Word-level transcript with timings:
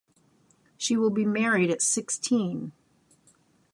She 0.77 0.97
will 0.97 1.11
be 1.11 1.25
married 1.27 1.69
at 1.69 1.79
sixteen! 1.83 2.71